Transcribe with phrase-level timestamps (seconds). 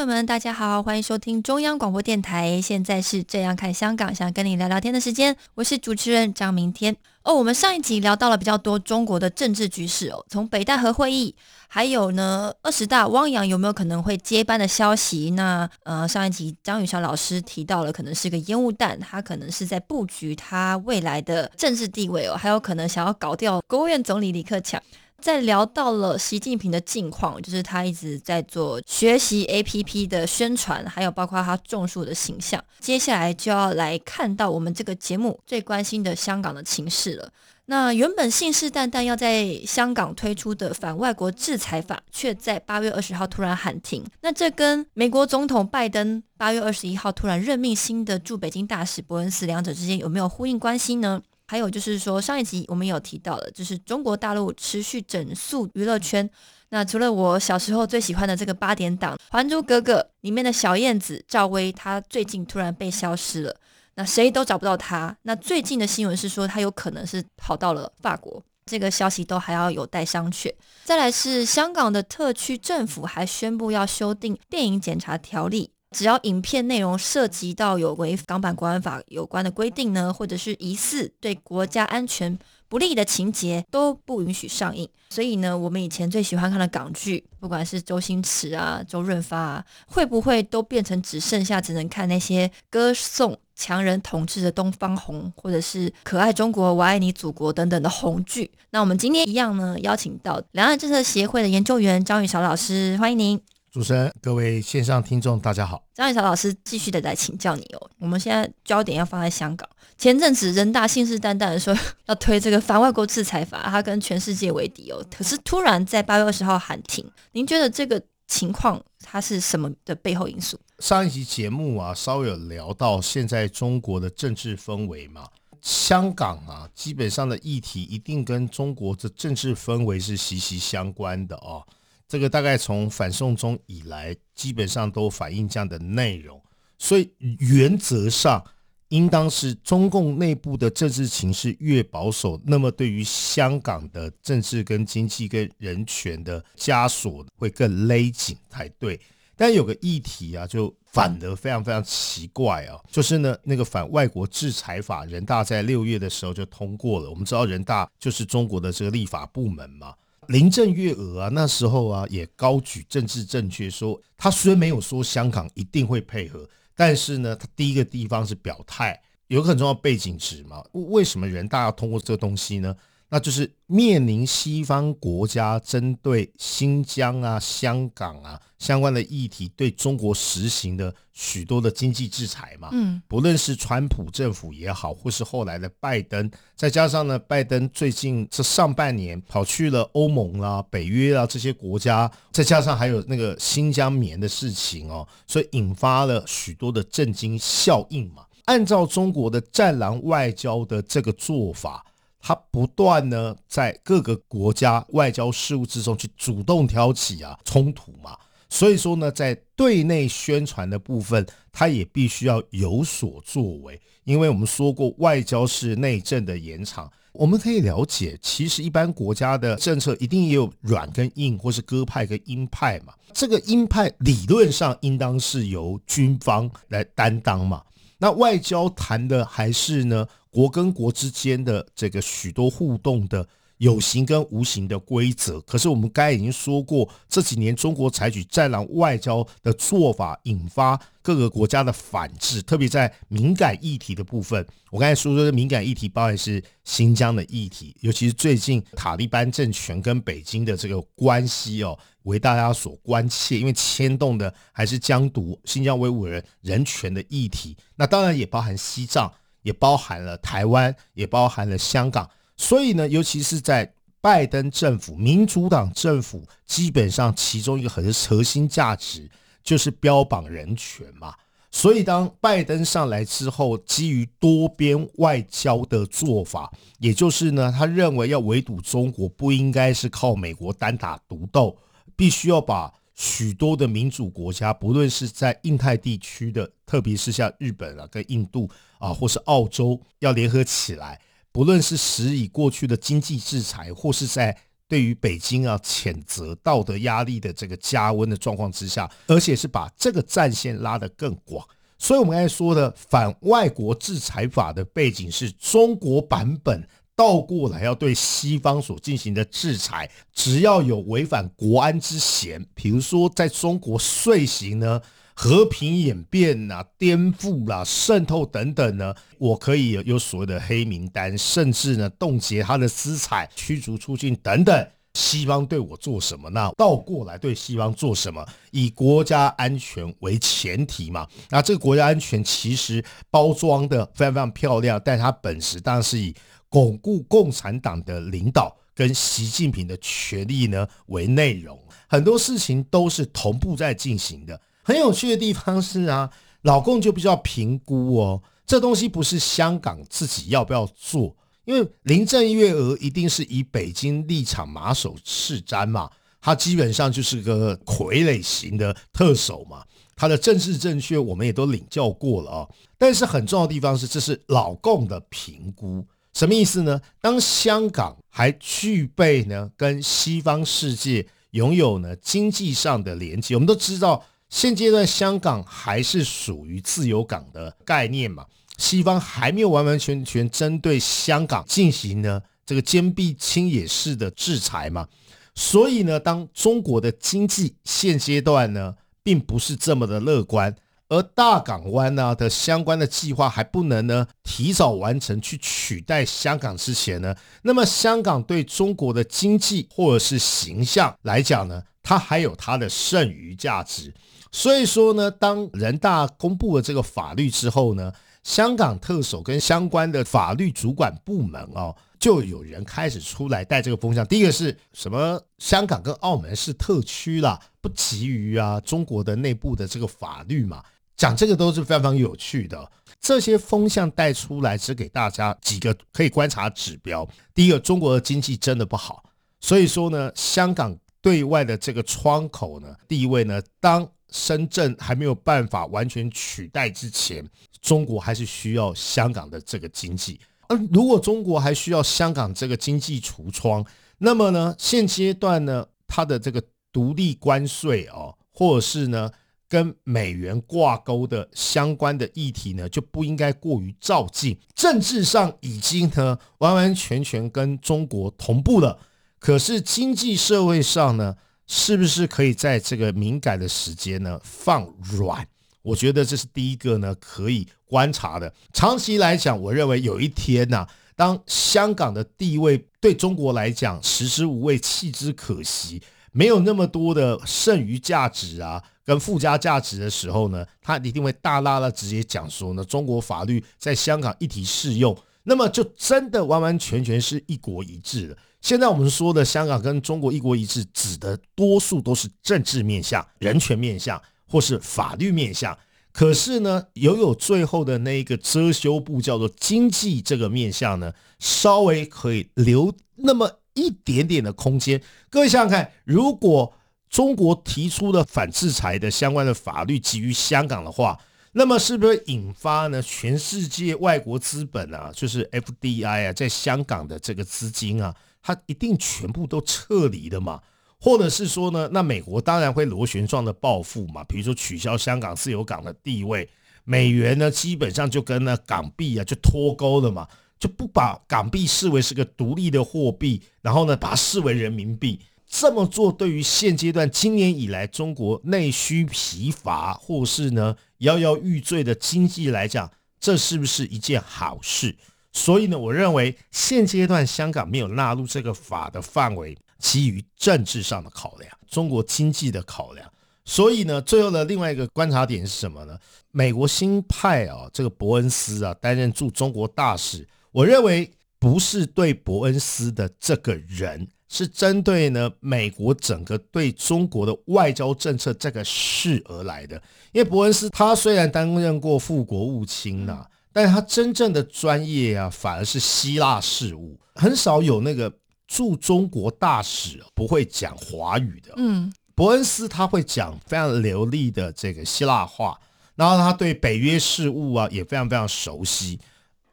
[0.00, 2.58] 朋友们，大家好，欢迎收听中央广播电台。
[2.58, 6.96] 现在是这样看香港，想跟你聊聊天的时间，我是主持人张明天。
[7.22, 11.34] 哦，我们上一集聊到了比较多中国的政治局势哦，从北戴河会议，
[11.68, 15.32] 还有呢二十大汪洋有没有可能会接班的消息？
[15.32, 24.82] 那呃上一集张雨霞老师提到了，可能是个烟雾弹，他可能是在布局他未来的政治地位哦，还有可能想要搞掉国务院总理李克强。
[25.20, 32.62] 在聊到了习近平的近况，就是他一直在做学习 APP 的宣传，还有包括他种树的形象。
[32.80, 37.30] 接下来就要来看到我们这个节目最关心的香港的情势了。
[37.66, 44.04] 那原本信誓旦旦要在香港推出的反外国制裁法，却在八月二十号突然喊停。
[44.22, 51.22] 那这跟美国总统拜登八月二十一号突然任命新的驻北京大使伯恩斯两者之间有没有呼应关系呢？
[51.50, 56.30] 还有就是说，上一集我们有提到的，就是中国大陆持续整肃娱乐圈。
[56.68, 63.56] 那除了我小时候最喜欢的这个八点档《还珠格格》里面的小燕子赵薇，她最近突然被消失了，
[63.96, 65.16] 那谁都找不到她。
[65.22, 68.40] 那最近的新闻是说，她有可能是跑到了法国。
[68.66, 70.54] 这个消息都还要有待商榷。
[70.84, 84.88] 再来是香港的特区政府还宣布要修订电影检查条例，只要影片内容涉及到有违港版国安法有关的规定呢，或者是疑似对国家安全不利的情节，都不允许上映。
[85.10, 98.48] 所以呢，我们以前最喜欢看的港剧，不管是周星驰啊、周润发啊，会不会都变成只剩下只能看那些歌颂强人统治的东方红，或者是可爱中国、我爱你祖国等等的红剧？
[98.70, 103.40] 那我们今天一样呢，邀请到两岸政策协会的研究员张宇韶老师，欢迎您。
[103.72, 105.84] 主持人，各位线上听众，大家好。
[105.94, 107.90] 张宇韶老师继续的来请教你哦。
[108.00, 109.68] 我们现在焦点要放在香港。
[109.96, 111.72] 前阵子人大信誓旦旦的说
[112.06, 115.00] 要推这个反外国制裁法，他跟全世界为敌哦。
[115.16, 120.58] 可是突然在八月二十号喊停，您觉得这个情况它是什么的背后因素？
[120.80, 125.28] 上一集节目啊，稍微有聊到现在中国的政治氛围嘛。
[125.62, 131.64] 香港啊，基本上的议题一定跟中国的政治氛围是息息相关的哦。
[132.10, 136.42] 这个大概从反送中以来，基本上都反映这样的内容，
[136.76, 138.44] 所以原则上
[138.88, 149.00] 应当是中共内部的政治情势越保守，那么对于香港的政治跟经济跟人权的枷锁会更勒紧才对。
[149.36, 157.08] 但有个议题啊，就反得非常非常奇怪啊，就是呢那个反外国制裁法，人大在六月的时候就通过了。
[157.08, 159.94] 我们知道人大就是中国的这个立法部门嘛。
[160.30, 170.62] 林郑月娥啊，那时候啊也高举政治正确，说他虽然没有说香港一定会配合，但是呢，他第一个地方是表态，有个很重要背景值嘛。
[170.72, 172.72] 为什么人大要通过这个东西呢？
[173.12, 182.68] 那就是面临西方国家针对新疆啊、香港啊相关的议题，对中国实行的许多的经济制裁嘛。
[182.70, 198.24] 嗯，不论是川普政府也好，或是后来的拜登，再加上呢，拜登最近这上半年跑去了欧盟啦、北约啊这些国家，再加上还有那个新疆棉的事情哦，所以引发了许多的震惊效应嘛。
[198.44, 201.84] 按照中国的战狼外交的这个做法。
[202.20, 208.16] 他不断呢，在各个国家外交事务之中去主动挑起啊冲突嘛，
[208.48, 216.90] 所以说呢，在对内宣传的部分，他也必须要有所作为，因为我们说过，外交是内政的延长。
[217.12, 222.94] 我们可以了解，其实一般国家的政策一定也有软跟硬，或是鸽派跟鹰派嘛。
[223.12, 227.62] 这个鹰派理论上应当是由军方来担当嘛。
[227.98, 230.06] 那外交谈的还是呢？
[230.30, 233.26] 国跟国之间的这个许多互动的
[233.58, 235.40] 有形跟无形的规则。
[235.42, 244.46] 可是我们刚已经说过，这几年中国采取战狼外交的做法，引发各个国家的反制，特别在敏感议题的部分。
[244.70, 257.56] 我刚才说说的敏感议题，包含是新疆的议题，尤其是最近塔利班政权跟北京的这个关系哦，为大家所关切，因为牵动的还是疆独、新疆维吾尔人人权的议题。
[257.76, 262.08] 那当然也包含西藏，也包含了台湾，也包含了香港。
[262.36, 269.10] 所以呢，尤其是在拜登政府、民主党政府，基本上其中一个很核心价值
[269.42, 271.14] 就是标榜人权嘛。
[271.52, 281.58] 所以当拜登上来之后，基于多边外交的做法，也就是呢，他认为要围堵中国，不应该是靠美国单打独斗，
[281.96, 288.46] 必须要把许多的民主国家，不论是在印太地区的，特别是像日本啊、跟印度
[288.78, 291.00] 啊，或是澳洲，要联合起来。
[291.32, 294.36] 不论是施以过去的经济制裁，或是在
[294.68, 301.42] 对于北京啊谴责道德压力的这个加温的状况之下，而且是把这个战线拉得更广。
[301.78, 306.68] 所以，我们刚才说的反外国制裁法的背景是中国版本
[307.00, 314.82] 倒过来要对西方所进行的制裁，只要有违反国安之嫌，比如说在中国遂行呢。
[315.12, 324.66] 和平演变呐，颠覆啦，渗透等等呢，我可以有有所谓的黑名单，甚至呢冻结他的资产、驱逐出境等等。
[324.94, 326.30] 西方对我做什么？
[326.30, 328.26] 那倒过来对西方做什么？
[328.50, 331.06] 以国家安全为前提嘛。
[331.28, 336.14] 那这个国家安全其实包装的非常非常漂亮，但它本质当然是以
[336.50, 341.58] 巩固共产党的领导跟习近平的权力呢为内容。
[341.88, 344.38] 很多事情都是同步在进行的。
[344.62, 346.10] 很有趣的地方是啊，
[346.42, 359.64] 老共就比较评估哦，这东西不是香港自己要不要做，因为林郑月娥一定是以北京立场马首是瞻嘛，他基本上就是个傀儡型的特首嘛，
[359.96, 362.48] 他的政治正确我们也都领教过了啊。
[362.78, 366.80] 但是很重要的地方是，这是老共的评估，什么意思呢？
[367.00, 374.04] 当香港还具备呢跟西方世界拥有呢经济上的连接，我们都知道。
[374.28, 378.24] 现阶段香港还是属于自由港的概念嘛？
[378.58, 384.86] 西方还没有完完全全针对香港进行呢这个坚壁清野式的制裁嘛？
[385.34, 388.72] 所以呢，当中国的经济现阶段呢
[389.02, 390.54] 并不是这么的乐观，
[390.90, 403.94] 而大港湾呢的相关的计划还不能呢提早完成去取代香港之前呢，那么香港对中国的经济或者是形象来讲呢，它还有它的剩余价值。
[404.32, 407.92] 所以说呢，当人大公布了这个法律之后呢，
[408.24, 414.04] 香港特首跟相关的法律主管部门哦，就有人开始出来带这个风向。
[414.06, 415.20] 第一个是什么？
[415.38, 420.64] 香港跟澳门是特区啦，不急于啊中国的内部的这个法律嘛。
[421.00, 422.70] 讲这个都是非常有趣的。
[423.00, 427.08] 这些风向带出来，只给大家几个可以观察指标。
[427.34, 429.02] 第一个，中国的经济真的不好，
[429.40, 437.26] 所以说呢，香港对外的这个窗口呢，地位呢，当深圳还没有办法完全取代之前，
[437.62, 440.20] 中国还是需要香港的这个经济。
[440.48, 443.64] 而如果中国还需要香港这个经济橱窗，
[443.96, 449.10] 那么呢，现阶段呢，它的这个独立关税哦，或者是呢
[449.50, 454.38] 跟美元挂钩的相关的议题呢，就不应该过于照进。
[454.54, 458.78] 政治上已经呢完完全全跟中国同步了，
[459.18, 461.16] 可是经济社会上呢？
[461.52, 465.26] 是不是可以在这个敏感的时间呢放软？
[465.62, 468.32] 我觉得这是第一个呢可以观察的。
[468.52, 470.64] 长期来讲，我认为有一天呢，
[470.94, 488.16] 当香港的地位对中国来讲食之无味、弃之可惜，没有那么多的剩余价值啊跟附加价值的时候呢，他一定会大拉的直接讲说呢，中国法律在香港一体适用，那么就真的完完全全是一国一制了。
[488.40, 495.56] 现在我们说的香港跟中国一国一制，指的多数都是政治面向、人权面向或是法律面向。
[495.92, 504.80] 可是呢，拥有最后的那一个遮羞布，叫做经济这个面向呢，稍微可以留那么一点点的空间。
[505.08, 506.52] 各位想想看，如果
[506.88, 510.98] 中国提出了反制裁的相关的法律给予香港的话，
[511.32, 517.94] 那么是不是引发呢全世界外国资本啊，就是 FDI 啊，在香港的这个资金啊？
[518.22, 520.40] 它一定全部都撤离的嘛？
[520.80, 521.68] 或者是说呢？
[521.72, 524.02] 那美国当然会螺旋状的报复嘛？
[524.04, 526.28] 比如说取消香港自由港的地位，
[526.64, 530.08] 美元呢基本上就跟那港币啊就脱钩了嘛？
[530.40, 534.98] 就不把港币视为是个独立的货币，然后呢，把它视为人民币。
[535.28, 542.68] 这么做对于现阶段今年以来中国内需疲乏或是呢摇摇欲坠的经济来讲，
[542.98, 544.74] 这是不是一件好事？
[545.12, 552.90] 所以呢，我认为现阶段香港没有纳入这个法的范围，基于政治上的考量，中国经济的考量。
[553.24, 555.78] 所以呢，最后的另外一个观察点是什么呢？
[556.10, 563.88] 美国新派啊，这个伯恩斯啊担任驻中国大使，我认为不是对伯恩斯的这个人。
[564.12, 569.54] 是针对呢美国整个对中国的外交政策这个事而来的，
[569.92, 577.92] 因为伯恩斯他虽然担任过副国务卿呐，但是他真正的专业啊反而是希腊事务，很少有那个
[578.26, 581.32] 驻中国大使不会讲华语的。
[581.36, 585.38] 嗯，伯恩斯他会讲非常流利的这个希腊话，
[585.76, 588.80] 然后他对北约事务啊也非常非常熟悉，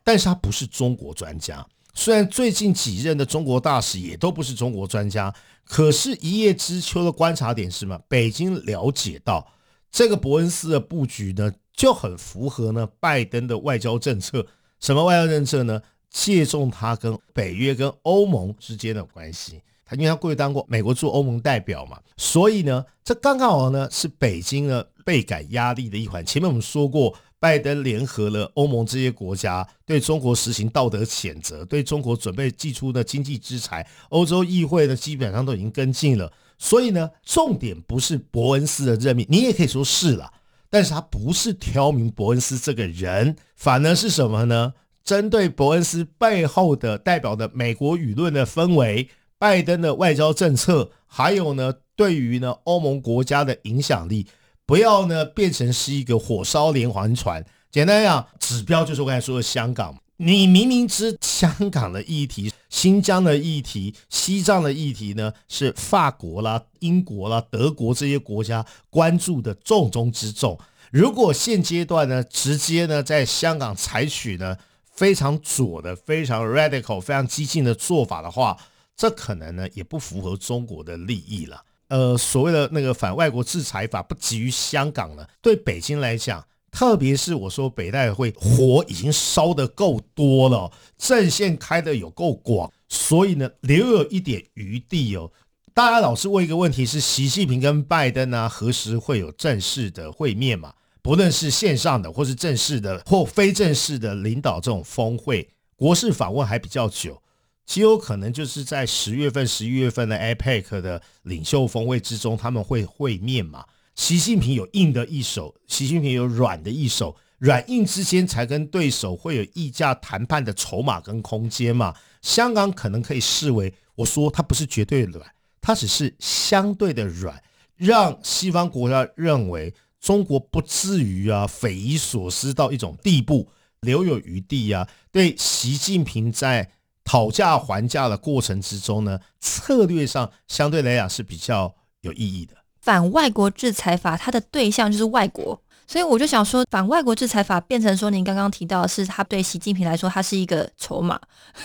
[0.08, 1.68] 但是他不是中国专家。
[1.94, 5.36] 虽然最近几任的中国大使也都不是中国专家，
[5.66, 8.00] 可是，一叶知秋的观察点是什么？
[8.08, 9.46] 北京了解到
[9.92, 14.48] 这个伯恩斯的布局呢，就很符合呢拜登的外交政策。
[14.80, 15.82] 什么外交政策呢？
[16.10, 19.62] 借重他跟北约、跟欧盟之间的关系。
[19.84, 26.26] 他因为他过去当过美国驻欧盟代表嘛，所以呢，这刚刚好呢是北京呢倍感压力的一环。
[26.26, 27.14] 前面我们说过。
[27.40, 33.88] 拜登联合了欧盟这些国家，对中国实行道德谴责，对中国准备寄出的经济制裁。
[34.10, 36.32] 欧洲议会呢，基本上都已经跟进了。
[36.58, 40.34] 所以呢，重点不是伯恩斯的任命，你也可以说是了，
[40.70, 44.74] 但是他不是挑明伯恩斯这个人，反而是什么呢？
[45.04, 54.26] 针对伯恩斯背后的代表的美国舆论的氛围，拜登的外交政策，还有呢，对于呢欧盟国家的影响力。
[54.68, 57.44] 不要呢变成是一个火烧连环船。
[57.72, 59.98] 简单讲，指标就是我刚才说的香港。
[60.18, 70.60] 你明明知香港的议题、新疆的议题、西藏的议题呢，是法国啦、英国啦、德国这些国家关注的重中之重。
[70.92, 74.58] 如果现阶段呢，直接呢在香港采取呢
[74.92, 78.58] 非常左的、非常 radical、非常激进的做法的话，
[78.98, 81.64] 这可能呢也不符合中国的利益了。
[81.90, 95.32] 呃，所谓的那个反外国制裁法不急于香港了，对北京来讲，特别是我说北戴会火已经烧得够多了，阵线开的有够广，所以呢，留有一点余地哦。
[95.74, 100.74] 大家老是问一个问题：是习近平跟拜登啊，何时会有正式的会面嘛？
[101.02, 107.22] 不论是线上的，或是正式的，或非正式的领导这种峰会，国事访问还比较久。
[107.68, 113.66] 极有可能就是在十月份、十一月份的 APEC 的领袖峰会之中，他们会会面嘛？
[113.94, 121.94] 习近平有硬的一手，习近平有软的一手，软硬之间才跟对手会有议价谈判的筹码跟空间嘛？
[122.22, 127.44] 香港可能可以视为，我说它不是绝对软，它只是相对的软，
[127.76, 133.50] 让西方国家认为中国不至于啊匪夷所思到一种地步，
[133.82, 134.88] 留有余地啊。
[135.12, 136.72] 对习近平在。
[137.08, 142.54] 讨价还价的过程之中呢，策略上相对来讲是比较有意义的。
[142.82, 151.18] 反外国制裁法，它的对象就是外国，所以我就想说，反外国制裁法变成说，您刚刚提到的是，它对习近平来说，它是一个筹码，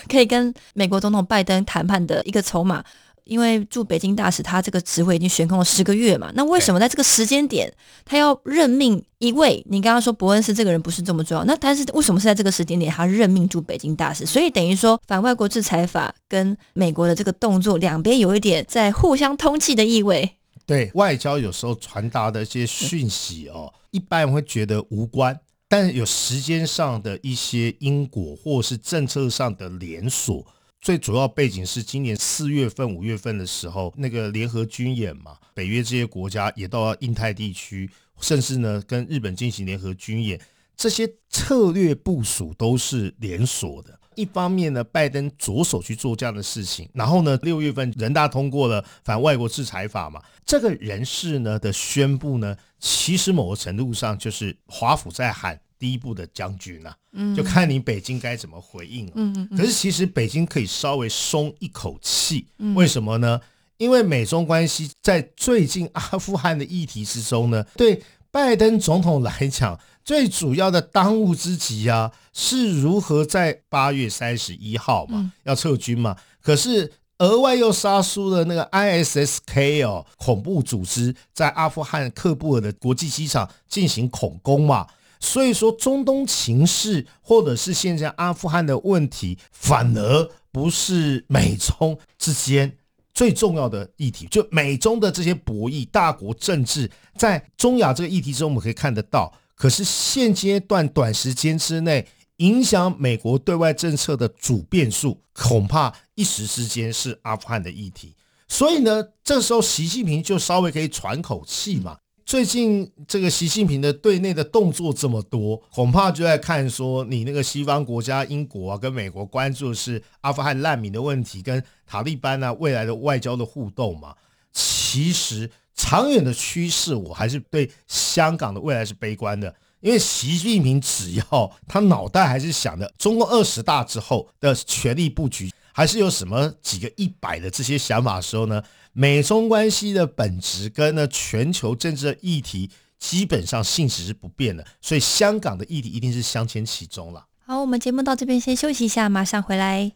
[0.08, 2.84] 可以跟美国总统拜登谈判的一个筹码。
[3.24, 7.72] 因为驻北京大使他这个职位已经悬空了十个月嘛，那为什么在这个时间点
[8.04, 9.64] 他要任命一位？
[9.68, 14.26] 你刚刚说伯恩斯这个人不是这么重要，那但是为什么是在这个时间点他任命驻北京大使？
[14.26, 20.36] 所以等于说反外国制裁法跟美国的这个动作两边有一点在互相通气的意味。
[20.66, 25.38] 对外交有时候传达的一些讯息哦，一般人会觉得无关，
[25.68, 30.44] 但有时间上的一些因果或是政策上的连锁。
[30.82, 37.88] 最主要背景是今年四月份、五月份的时候，那个联合军演嘛，北约这些国家也到印太地区，
[38.20, 40.40] 甚至呢跟日本进行联合军演，
[40.76, 43.96] 这些策略部署都是连锁的。
[44.16, 55.60] 一方面呢，拜登着手去做这样的事情，然后呢，六月份人大通过了反外国制裁法嘛，这个人事呢的宣布呢，其实某个程度上就是华府在喊。
[55.82, 56.94] 第一步的将军呐，
[57.36, 59.12] 就看你北京该怎么回应了。
[59.16, 59.58] 嗯嗯。
[59.58, 62.46] 可是其实北京可以稍微松一口气，
[62.76, 63.40] 为什么呢？
[63.78, 76.16] 因为美中关系在最近阿富汗的议题之中呢，对拜登总统来讲，最主要的当务之急啊，是如何在八月三十一号嘛要撤军嘛。
[76.40, 84.86] 可是额外又杀出了那个 ISSK 哦，恐怖组织在阿富汗喀布尔的国际机场进行恐攻嘛。
[85.24, 92.76] 所以说，中东情势或者是现在阿富汗的问题，反而不是美中之间
[93.14, 94.26] 最重要的议题。
[94.26, 99.32] 就美中的这些博弈、大国政治，在中亚这个议题中，我们可以看得到。
[99.54, 102.04] 可是现阶段短时间之内，
[102.38, 108.16] 影响美国对外政策的主变数，恐怕一时之间是阿富汗的议题。
[108.48, 111.96] 所以呢，这时候习近平就稍微可以喘口气嘛。
[112.24, 124.14] 最近这个习近平的对内的动作这么多，恐怕就在看说你那个西方国家英国啊跟美国关注的是阿富汗难民的问题，跟塔利班啊未来的外交的互动嘛。
[124.52, 138.62] 其实长远的趋势，我还是对香港的未来是悲观的，因为习近平只要他脑袋还是想的中共二十大之后的权力布局，还是有什么几个一百的这些想法的时候呢？
[138.94, 147.24] 美中关系的本质跟呢全球政治的议题基本上性质是不变的，所以香港的议题一定是镶嵌其中了。
[147.46, 149.92] 好，我们节目到这边先休息一下，马上回来。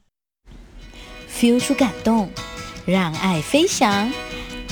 [1.31, 2.31] feel 出感动，
[2.87, 4.11] 让爱飞翔，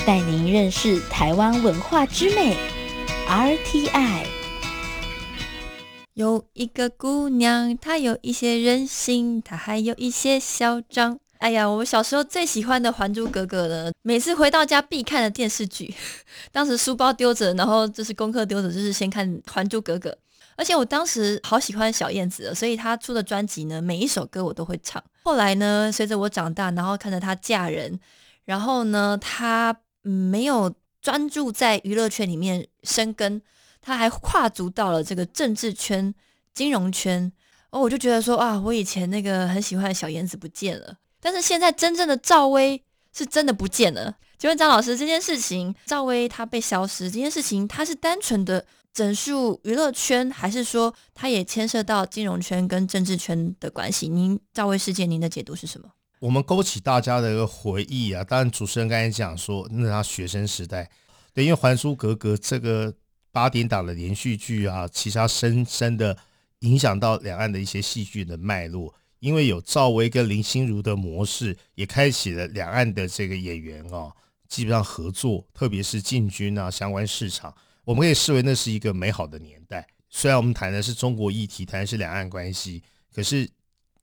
[0.07, 2.57] 带您认识台湾文化之美。
[3.27, 4.25] RTI
[6.15, 11.19] 有一个姑娘，她有一些任性，她还有一些嚣张。
[11.39, 15.93] 哎呀，我小时候最喜欢的《还珠格格》呢，每次回到家必看的电视剧。
[16.53, 20.09] 当时书包丢着，然后就是功课丢着，就是先看《还珠格格》。
[20.55, 25.03] 而且我当时好喜欢小燕子，所以她出的专辑呢，每一首歌我都会唱。
[25.23, 27.99] 后来呢，随着我长大，然后看着她嫁人，
[28.45, 33.41] 然后呢，她没有专注在娱乐圈里面生根，
[33.85, 36.11] 他还跨足到了这个政治圈、
[36.55, 37.31] 金融圈。
[37.69, 40.97] 哦，我就觉得说啊，我以前那个很喜欢的小燕子不见了。
[41.19, 42.83] 但是现在真正的赵薇
[43.15, 44.15] 是真的不见了。
[44.39, 54.07] 请问张老师，这件事情赵薇她被消失这件事情，她是单纯的整数娱乐圈，还是说它也牵涉到金融圈跟政治圈的关系？
[54.07, 55.89] 您赵薇事件，您的解读是什么？
[56.19, 58.23] 我们勾起大家的一个回忆啊。
[58.23, 60.89] 当然，主持人刚才讲说，那他学生时代，
[61.33, 62.93] 对，因为《还珠格格》这个
[63.35, 66.17] 八点档的连续剧啊，其实它深深的
[66.59, 68.95] 影响到两岸的一些戏剧的脉络。
[69.19, 74.09] 因为有赵薇跟林心如的模式，也开启了两岸的这个演员哦，
[74.47, 79.85] 基本上合作，特别是进军啊相关市场，我们可以视为那是一个美好的年代。
[80.09, 82.81] 虽然我们谈的是中国议题，谈的是两岸关系，
[83.13, 83.49] 可是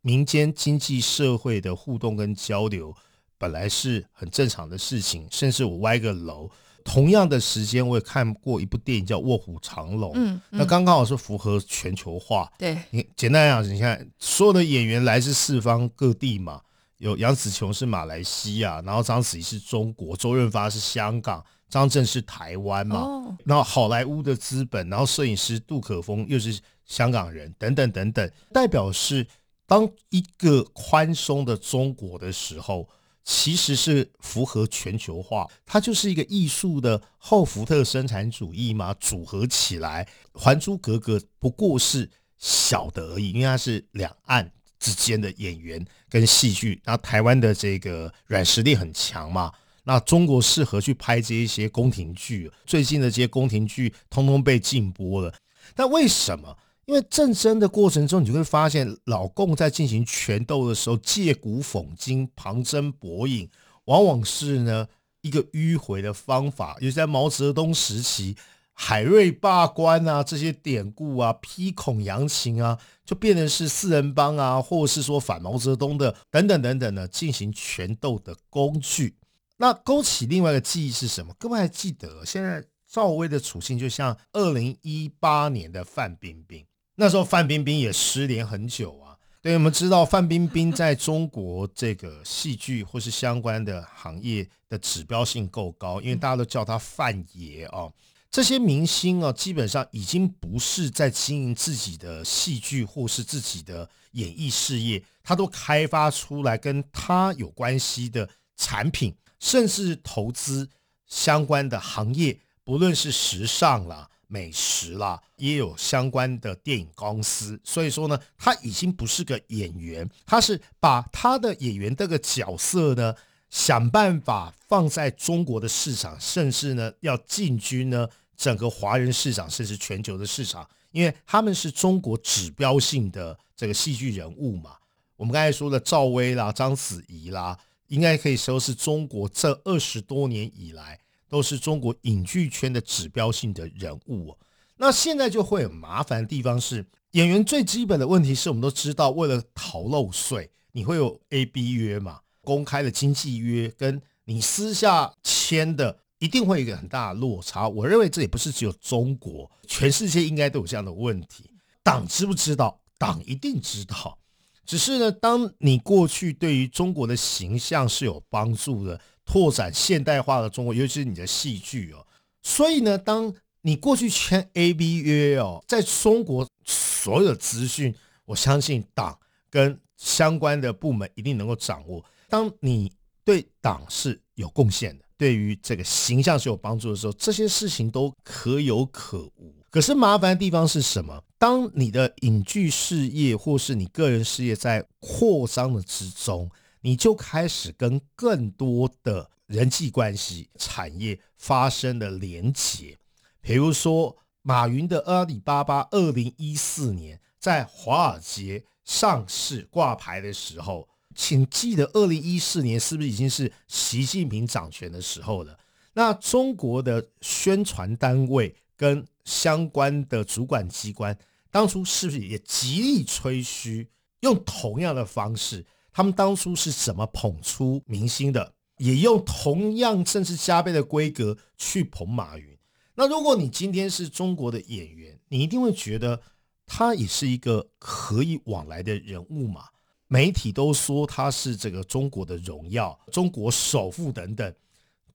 [0.02, 2.94] 民间经济社会的互动跟交流
[3.38, 6.50] 本来是很正常的事情，甚至我歪个楼。
[6.84, 12.50] 同样的时间，我也看过一部电影叫《卧虎藏龙》，嗯，那刚刚好是符合全球化。
[12.58, 16.60] 对，你简单讲，你看所有的演员来自四方各地嘛，
[16.98, 23.08] 有杨紫琼是马来西亚，然后章子怡是中国，周润发是香港，张震是台湾嘛，
[23.44, 29.26] 然后好莱坞的资本，然后摄影师杜可风又是香港人，等等等等，代表是
[29.66, 32.88] 当一个宽松的中国的时候。
[33.24, 40.04] 其实是符合全球化，它就是一个艺术的后福特生产主义嘛，组合起来，
[40.38, 49.52] 《还珠格格》不过是小的而已，因为它是两岸之间的演员跟戏剧，然后台湾的这个软实力很强嘛，
[49.84, 55.32] 那中国适合去拍这一些宫廷剧，最近的这些宫廷剧通通被禁播了，
[55.76, 56.58] 但为什么？
[56.86, 63.48] 因为战争的过程中，你就会发现老共在进行权斗的时候，借古讽今、旁征博引，
[63.84, 64.88] 往往是呢
[65.20, 66.76] 一个迂回的方法。
[66.80, 68.36] 尤其在毛泽东时期，
[68.72, 79.14] 海瑞罢官啊，这些典故啊，批孔扬情啊，就变成是四人帮啊，或者是说反毛泽东的等等等等的进行权斗的工具。
[79.58, 81.32] 那勾起另外一个记忆是什么？
[81.38, 86.66] 各位还记得现在赵薇的处境，就像二零一八年的范冰冰。
[87.02, 89.18] 那时候范冰冰也失联很久啊。
[89.40, 97.90] 对，我们知道范冰冰在中国这个戏剧或是相关的行业的指标性够高，因为大家都叫她范爷啊。
[98.30, 110.70] 这些明星啊，基本上已经不是在经营自己的戏剧或是自己的演艺事业，他都开发出来跟他有关系的产品，甚至投资
[111.08, 114.08] 相关的行业，不论是时尚啦。
[114.32, 123.14] 美食啦，也有相关的电影公司，所以说呢，他已经不是个演员，他是把他的演员这个角色呢，
[123.50, 134.76] 想办法放在中国的市场，甚至呢要进军呢整个华人市场，甚至全球的市场，因为他们是中国指标性的这个戏剧人物嘛。
[135.16, 140.98] 我们刚才说的赵薇啦、章子怡啦，应该可以说是中国这二十多年以来。
[141.32, 144.38] 都是中国影剧圈的指标性的人物哦，
[144.76, 152.20] 那现在就会很麻烦的地方是，演员最基本的问题是我们都知道，为了逃漏税，你会有 A B 约嘛？
[152.42, 157.66] 公开的经纪约跟你私下签的，一定会有一个很大的落差。
[157.66, 161.50] 我认为这也不是只有中国，全世界应该都有这样的问题。
[161.82, 162.78] 党知不知道？
[162.98, 164.18] 党一定知道。
[164.66, 169.00] 只是呢，当你过去对于中国的形象是有帮助的，
[169.32, 172.06] 拓展现代化的中国，尤其是你的戏剧哦。
[172.42, 177.94] 所以呢，当你过去签 A B 约哦，在中国所有的资讯，
[178.26, 179.18] 我相信党
[179.48, 182.04] 跟相关的部门一定能够掌握。
[182.28, 182.92] 当你
[183.24, 189.54] 对党是有贡献的，对于这个形象是有帮助的时候，这些事情都可有可无。
[189.70, 191.24] 可是麻烦的地方是什么？
[191.38, 196.50] 当你的影剧事业或是你个人事业在扩张的之中，
[196.82, 202.98] 你就开始跟更多的人际关系、产业发生了连结。
[203.40, 210.88] 比如说，马云的阿里巴巴，二零一四年在华尔街上市挂牌的时候。
[211.14, 215.58] 请记得，二零一四年是不是已经是习近平掌权的时候了？
[215.92, 221.14] 那中国的宣传单位跟相关的主管机关，
[221.50, 223.90] 当初是不是也极力吹嘘，
[224.20, 225.66] 用同样的方式？
[225.92, 228.54] 他们当初是怎么捧出明星的？
[228.78, 232.58] 也用同样甚至加倍的规格去捧马云。
[232.94, 236.20] 那如果你今天是中国的演员，你一定会觉得
[236.66, 239.66] 他也是一个可以往来的人物嘛？
[240.08, 244.54] 媒体都说他是这个中国的荣耀、中国首富等等，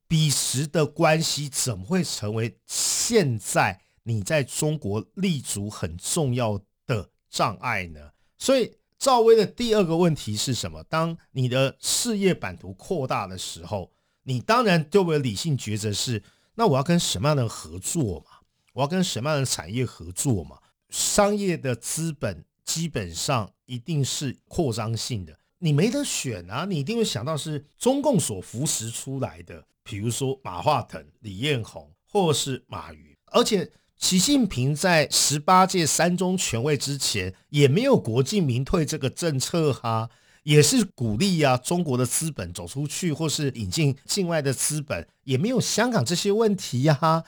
[0.08, 8.12] 彼时的关系怎么会成为现在你在中国立足很重要的障碍呢？
[8.40, 10.84] 所以赵薇的第二个问题是什么？
[10.84, 13.92] 当你的事业版图扩大的时候，
[14.24, 16.24] 你当然就会理性抉择是：
[16.56, 18.40] 那我要跟什么样的合作嘛？
[18.74, 20.58] 我要跟什么样的产业合作嘛？
[20.90, 22.46] 商业的资本。
[22.68, 26.66] 基本上一定是扩张性的，你没得选啊！
[26.66, 33.16] 你一定会想到是中共所扶持出来的，比如说马化腾、李彦宏，或是马云。
[33.28, 40.10] 而且习近平在十八届三中全会之前也没有国进民退这个政策哈，
[40.44, 47.24] 也是鼓励啊中国的资本走出去，或是引进境外的资本，也没有香港这些问题呀。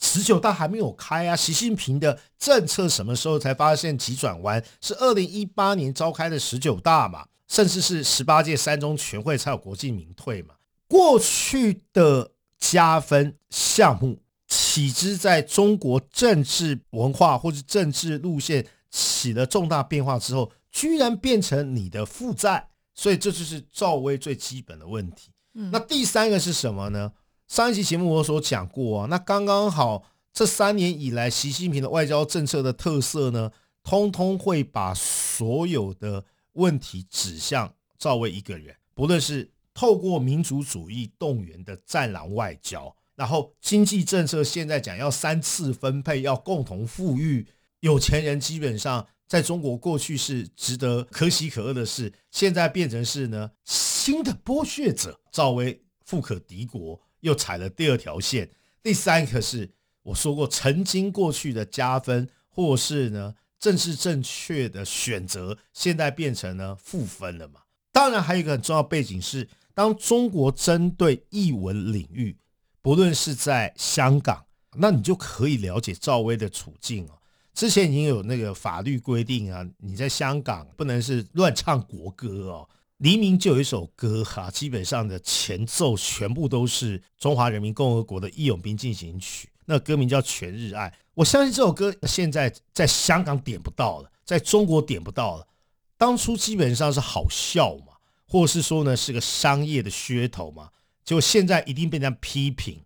[0.00, 1.36] 十九大还没有开啊！
[1.36, 4.62] 习近平的政策什么时候才发现急转弯？
[4.80, 7.26] 是二零一八年召开的十九大嘛？
[7.46, 10.56] 甚至是十八届三中全会才有国进民退嘛？
[10.88, 14.18] 过去的加分项目，
[14.56, 22.68] 岂知在中国政治文化或者政治路线起了重大变化之后，居然变成你的负债？
[22.94, 25.32] 所以这就是赵薇最基本的问题。
[25.72, 27.12] 那第三个是什么呢？
[27.48, 33.50] 上一期节目我所讲过啊，那刚刚好，这三年以来，习近平的外交政策的特色呢，
[33.82, 38.76] 通通会把所有的问题指向赵薇一个人。
[38.94, 47.46] 不论是透过民族主义动员的战狼外交，然后经济政策现在讲要三次分配，要共同富裕，
[47.80, 57.00] 有钱人基本上在中国过去是值得可喜可贺的事，现在变成是呢新的剥削者，赵薇富可敌国。
[57.20, 58.50] 又踩了第二条线，
[58.82, 59.70] 第三个是
[60.02, 67.60] 我说过，曾经过去的加分，或是呢正是正确的选择，现在变成了负分了嘛？
[67.90, 72.36] 当然，还有一个很重要背景是，当中国针对译文领域，
[72.84, 74.44] 不论是在香港，
[74.76, 77.12] 那你就可以了解赵薇的处境哦。
[77.54, 82.68] 之前已经有那个法律规定啊，你在香港不能是乱唱国歌哦。
[82.98, 90.90] 黎明就有一首歌哈，基本上的前奏全部都是中华人民共和国的义勇兵进行曲，那歌名叫《全日爱》。
[91.14, 95.48] 我相信这首歌现在在香港点不到了，在中国点不到了。
[95.96, 97.94] 当初基本上是好笑嘛，
[98.28, 100.68] 或是说呢是个商业的噱头嘛，
[101.04, 102.82] 就现在一定被人家批评，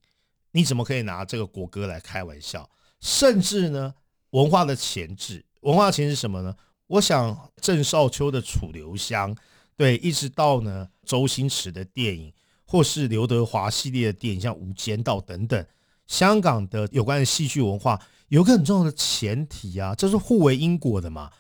[0.53, 2.69] 你怎么可以拿这个国歌来开玩笑？
[3.01, 3.95] 甚至呢，
[4.31, 6.57] 文化的前置，文化前置什么呢？
[6.89, 9.35] 我想郑少秋的《楚留香》。
[9.77, 12.33] 对，一直到呢，周星驰的电影，
[12.65, 15.65] 或是刘德华系列的电影，像《无间道》等等，
[16.09, 21.31] 香港的有关的戏剧文化，有个很重要的前提啊，这是互为因果的嘛。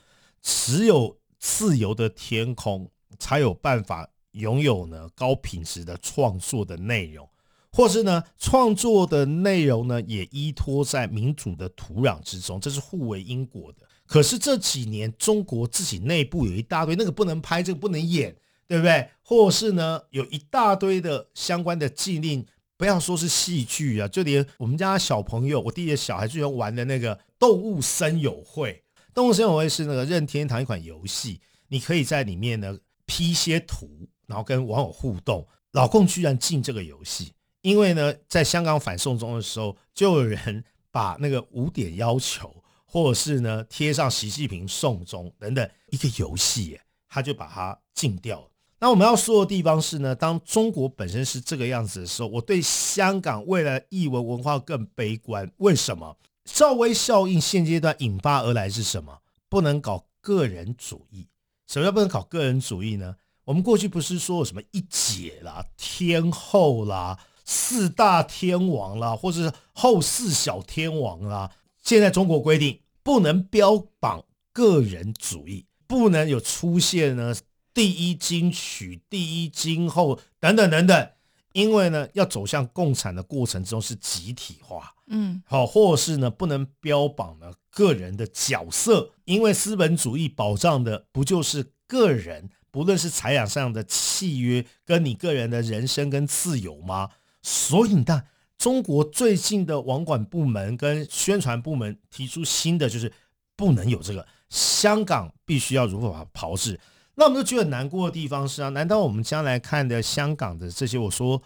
[0.40, 2.88] 只有自由的天空，
[3.18, 7.28] 才有办法拥有呢高品质的创作的内容，
[7.72, 13.86] 或是呢创作的内容呢也依托在民主的土壤之中，这是互为因果的。
[14.06, 18.34] 可是这几年，中国自己内部有一大堆那个不能拍，这个不能演，
[18.66, 19.10] 对不对？
[19.22, 22.46] 或是呢，有一大堆的相关的禁令，
[22.78, 28.82] 不要说是戏剧啊，就连我们家小朋友，我弟弟的小孩最喜欢玩的那个动物森友会。
[29.12, 35.44] 动物森友会是那个任天堂一款游戏，你可以在里面呢 P 些图，然后跟网友互动。
[35.72, 42.54] 老共居然进这个游戏，因为呢，在香港反送中的时候，就有人 把那个五点要求，
[42.86, 48.46] 或者是呢贴上习近平送中等等一个游戏，他就把它禁掉了。
[48.80, 55.50] 那我们要说的地方是呢，当中国本身是这个样子的时候，我对香港未来译文文化更悲观。
[55.58, 56.16] 为什么？
[56.44, 59.18] 赵薇效应现阶段引发而来是什么？
[59.50, 61.28] 不能搞个人主义。
[61.66, 63.16] 什么叫不能搞个人主义呢？
[63.48, 71.50] 我们过去不是说什么一姐啦、天后啦、四大天王啦，或者是后四小天王啦？
[71.82, 77.34] 现在中国规定不能标榜个人主义，不能有出现呢
[77.72, 81.10] 第一金曲、第一金后等等等等，
[81.54, 92.50] 因为呢要走向共产的过程中是集体化，嗯，好，或是呢不能标榜呢个人的角色，因为资本主义保障的不就是个人？
[92.78, 97.10] 不论是财产上的契约，跟你个人的人生跟自由吗？
[97.42, 98.24] 所以，你看，
[98.56, 103.12] 中国最近的网管部门跟宣传部门提出新的，就是
[103.56, 104.24] 不能有这个。
[104.48, 106.78] 香港必须要如何炮制？
[107.16, 111.42] 那我们就觉得难过的地方是啊，难道我们将来看的香港的这些，我说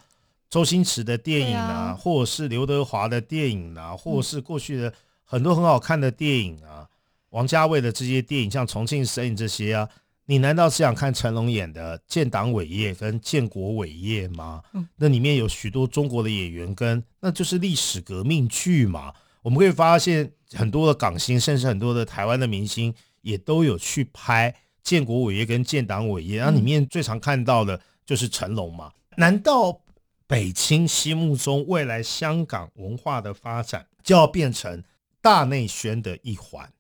[0.51, 4.93] 周星驰的电影啊，或者是刘德华的电影啊，或者是过去的
[5.25, 6.87] 很多很好看的电影啊，
[7.31, 9.89] 王家卫的这些电影，像《重庆森林》这些啊？
[10.33, 14.63] 你难道是想看成龙演的建党伟业跟建国伟业吗？
[14.73, 19.13] 嗯，那里面有许多中国的演员，跟那就是历史革命剧嘛。
[19.43, 26.39] 我们可以发现很多的港星，甚至很多的台湾的明星，也都有去拍建国伟业跟建党伟业。
[26.39, 28.91] 然后里面最常看到的就是成龙嘛。
[29.19, 29.83] 难道
[30.27, 34.83] 北清心目中未来香港文化的发展就要变成
[35.21, 36.73] 大内宣的一环？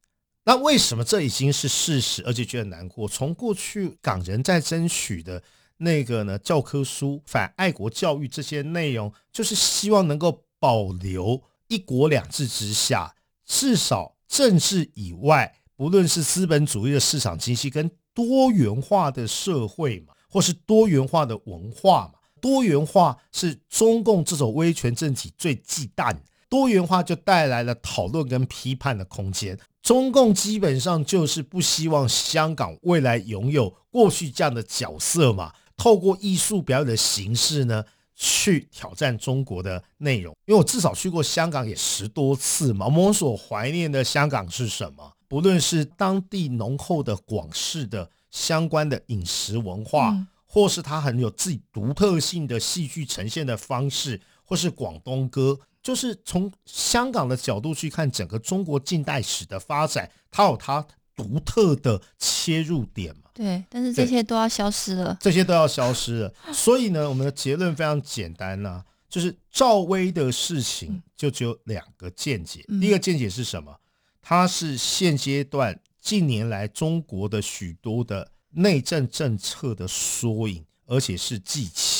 [0.44, 3.06] 那为什么这已经是事实，而且觉得难过？
[3.06, 5.40] 从过去港人在争取的
[5.76, 13.14] 那个呢教科书、反爱国教育这些内容，就是希望能够保留一国两制之下，
[13.46, 26.16] 至少政治以外，不论是资本主义的市场经济跟多元化的社会嘛，或是多元化的文化嘛，多元化是中共这种威权政体最忌惮。
[26.48, 29.58] 多元化就带来了讨论跟批判的空间。
[29.82, 35.52] 中共基本上就是不希望香港未来拥有过去这样的角色嘛？
[35.76, 40.36] 透过艺术表演的形式呢，去挑战中国的内容。
[40.46, 42.86] 因为我至少去过香港也十多次嘛。
[42.86, 45.12] 我们所怀念的香港是什么？
[45.26, 50.16] 不论是当地浓厚的广式的相关的饮食文化，
[50.46, 55.58] 或是它很有自己独特性的戏剧呈现的方式，或是广东歌。
[55.82, 63.30] 就是从香港的角度去看整个中国近代史的发展，它有它独特的切入点嘛？
[63.34, 66.34] 对，但是这些都要消失了，这些都要消失了。
[66.52, 72.64] 所以呢，我们的结论非常简单呐，就是赵薇的事情就只有两个见解。
[72.80, 73.76] 第一个见解是什么？
[74.20, 81.91] 它是现阶段近年来中国的许多的内政政策的缩影，而且是祭旗。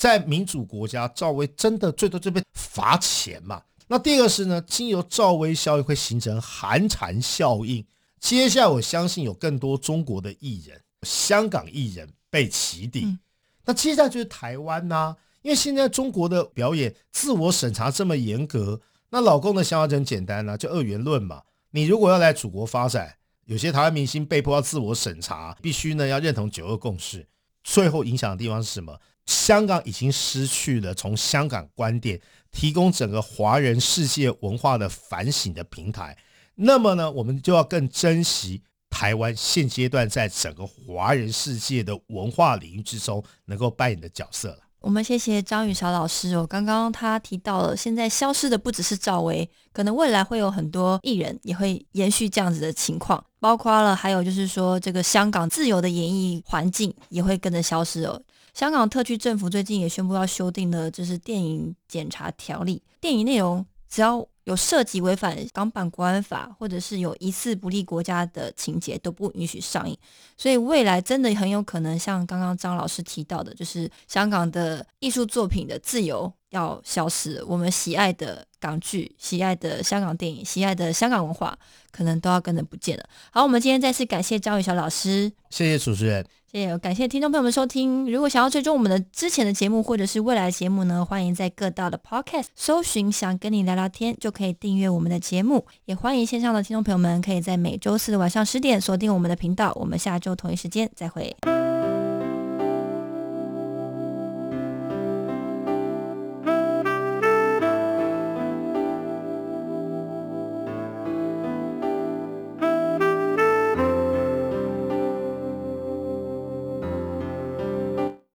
[0.00, 3.60] 在民主国家，赵薇真的最多就被罚钱嘛？
[3.86, 7.84] 那第二个是呢，经由赵薇效应会形成寒蝉效应。
[8.18, 13.18] 接下来我相信有更多中国的艺人、香港艺人被起底。
[13.66, 21.42] 那接下来就是台湾呐，因为现在中国的表演自我审查这么严格，那老公的想法就很简单呐，就二元论嘛。
[21.72, 27.28] 你如果要来祖国发展，有些台湾明星被迫要自我审查，必须呢要认同九二共识。
[27.62, 28.98] 最后影响的地方是什么？
[29.30, 36.18] 香港已经失去了从香港观点提供整个华人世界文化的反省的平台，
[36.56, 44.58] 那么呢，我们就要更珍惜台湾现阶段在整个华人世界的文化领域之中能够扮演的角色了。
[44.80, 58.20] 我们谢谢张雨韶老师哦，刚刚他提到了，现在消失的不只是赵薇，可能未来会有很多艺人也会延续这样子的情况，包括了还有就是说这个香港自由的演艺环境也会跟着消失哦。
[58.54, 62.82] 香港特区政府最近也宣布要修订的，就是电影检查条例。
[63.00, 69.96] 电影内容只要有涉及违反港版国安法，或者是有疑似不利国家的情节，都不允许上映。
[70.36, 81.56] 所以未来真的很有可能像刚刚张老师提到的，就是香港的艺术作品的自由要消失了，我们喜爱的港剧、喜爱的香港电影、喜爱的香港文化，
[81.90, 83.04] 可能都要跟着不见了。
[83.30, 88.10] 好，我们今天再次感谢张宇晓老师，谢谢主持人，谢谢，感谢听众朋友们收听。
[88.10, 95.64] 如果想要追踪我们的之前的节目或者是未来的节目呢，欢迎在各大的 Podcast 搜寻“想跟你聊聊天”，就可以订阅我们的节目。
[95.84, 99.72] 也欢迎线上的听众朋友们，可以在每周四的晚上十点锁定我们的频道。
[99.76, 101.36] 我们下周同一时间再会。